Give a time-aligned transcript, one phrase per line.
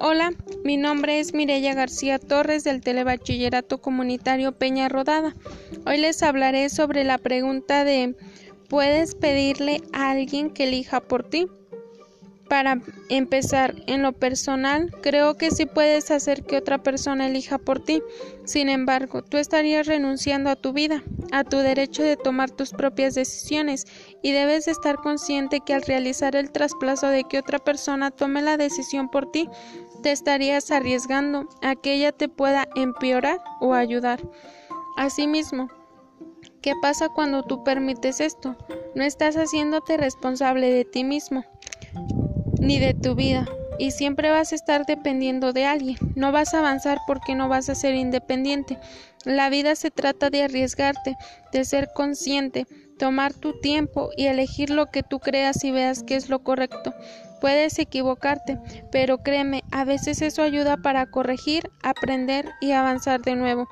[0.00, 0.30] Hola,
[0.62, 5.34] mi nombre es Mireya García Torres del Telebachillerato Comunitario Peña Rodada.
[5.86, 8.14] Hoy les hablaré sobre la pregunta de
[8.68, 11.48] ¿puedes pedirle a alguien que elija por ti?
[12.48, 12.80] Para
[13.10, 18.02] empezar, en lo personal, creo que sí puedes hacer que otra persona elija por ti.
[18.44, 23.14] Sin embargo, tú estarías renunciando a tu vida, a tu derecho de tomar tus propias
[23.14, 23.86] decisiones,
[24.22, 28.56] y debes estar consciente que al realizar el trasplazo de que otra persona tome la
[28.56, 29.50] decisión por ti,
[30.02, 34.20] te estarías arriesgando a que ella te pueda empeorar o ayudar.
[34.96, 35.68] Asimismo,
[36.62, 38.56] ¿qué pasa cuando tú permites esto?
[38.94, 41.44] No estás haciéndote responsable de ti mismo
[42.60, 43.46] ni de tu vida
[43.78, 45.96] y siempre vas a estar dependiendo de alguien.
[46.16, 48.78] No vas a avanzar porque no vas a ser independiente.
[49.24, 51.16] La vida se trata de arriesgarte,
[51.52, 52.66] de ser consciente,
[52.98, 56.92] tomar tu tiempo y elegir lo que tú creas y veas que es lo correcto.
[57.40, 58.58] Puedes equivocarte,
[58.90, 63.68] pero créeme, a veces eso ayuda para corregir, aprender y avanzar de nuevo.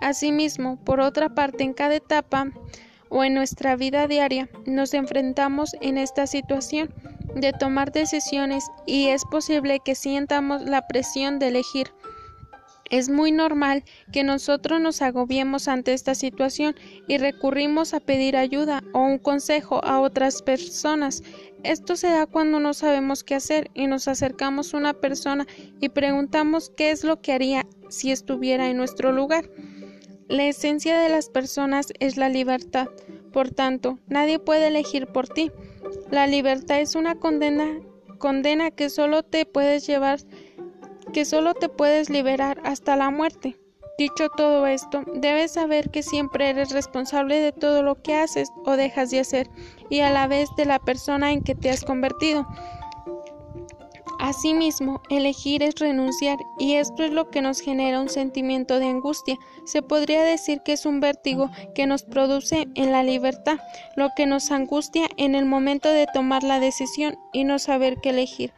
[0.00, 2.50] Asimismo, por otra parte, en cada etapa
[3.10, 6.94] o en nuestra vida diaria nos enfrentamos en esta situación
[7.34, 11.92] de tomar decisiones y es posible que sientamos la presión de elegir.
[12.90, 16.74] Es muy normal que nosotros nos agobiemos ante esta situación
[17.06, 21.22] y recurrimos a pedir ayuda o un consejo a otras personas.
[21.62, 25.46] Esto se da cuando no sabemos qué hacer y nos acercamos a una persona
[25.80, 29.48] y preguntamos qué es lo que haría si estuviera en nuestro lugar.
[30.28, 32.88] La esencia de las personas es la libertad.
[33.32, 35.52] Por tanto, nadie puede elegir por ti.
[36.10, 40.20] La libertad es una condena, que solo te puedes llevar,
[41.12, 43.56] que solo te puedes liberar hasta la muerte.
[43.98, 48.72] Dicho todo esto, debes saber que siempre eres responsable de todo lo que haces o
[48.76, 49.50] dejas de hacer
[49.90, 52.46] y a la vez de la persona en que te has convertido.
[54.20, 59.38] Asimismo, elegir es renunciar y esto es lo que nos genera un sentimiento de angustia.
[59.64, 63.58] Se podría decir que es un vértigo que nos produce en la libertad,
[63.96, 68.10] lo que nos angustia en el momento de tomar la decisión y no saber qué
[68.10, 68.52] elegir.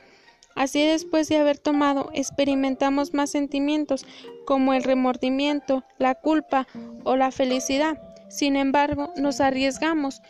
[0.56, 4.04] Así después de haber tomado, experimentamos más sentimientos
[4.44, 6.66] como el remordimiento, la culpa
[7.04, 8.02] o la felicidad.
[8.28, 10.22] Sin embargo, nos arriesgamos.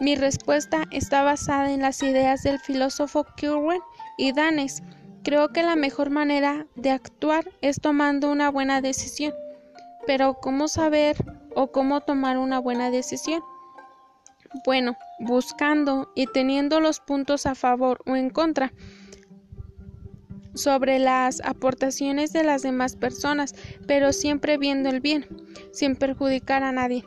[0.00, 3.80] Mi respuesta está basada en las ideas del filósofo Kirwan
[4.16, 4.80] y Danes.
[5.24, 9.34] Creo que la mejor manera de actuar es tomando una buena decisión.
[10.06, 11.16] Pero ¿cómo saber
[11.56, 13.42] o cómo tomar una buena decisión?
[14.64, 18.72] Bueno, buscando y teniendo los puntos a favor o en contra
[20.54, 23.52] sobre las aportaciones de las demás personas,
[23.88, 25.26] pero siempre viendo el bien,
[25.72, 27.04] sin perjudicar a nadie.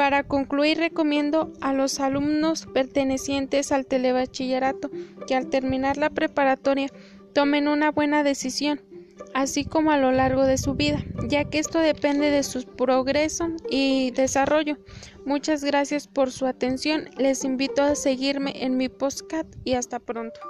[0.00, 4.88] Para concluir, recomiendo a los alumnos pertenecientes al telebachillerato
[5.26, 6.88] que al terminar la preparatoria
[7.34, 8.80] tomen una buena decisión,
[9.34, 13.48] así como a lo largo de su vida, ya que esto depende de su progreso
[13.68, 14.78] y desarrollo.
[15.26, 17.10] Muchas gracias por su atención.
[17.18, 20.40] Les invito a seguirme en mi podcast y hasta pronto.